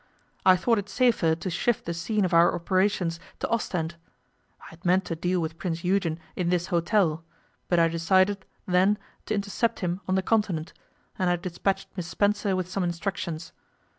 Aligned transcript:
I 0.47 0.55
thought 0.57 0.79
it 0.79 0.89
safer 0.89 1.35
to 1.35 1.49
shift 1.51 1.85
the 1.85 1.93
scene 1.93 2.25
of 2.25 2.33
our 2.33 2.55
operations 2.55 3.19
to 3.37 3.47
Ostend. 3.49 3.97
I 4.59 4.65
had 4.69 4.83
meant 4.83 5.05
to 5.05 5.15
deal 5.15 5.39
with 5.39 5.59
Prince 5.59 5.83
Eugen 5.83 6.17
in 6.35 6.49
this 6.49 6.65
hotel, 6.73 7.23
but 7.69 7.77
I 7.77 7.87
decided, 7.87 8.43
then, 8.65 8.97
to 9.27 9.35
intercept 9.35 9.81
him 9.81 10.01
on 10.07 10.15
the 10.15 10.23
Continent, 10.23 10.73
and 11.19 11.29
I 11.29 11.35
despatched 11.35 11.89
Miss 11.95 12.07
Spencer 12.07 12.55
with 12.55 12.67
some 12.67 12.83
instructions. 12.83 13.53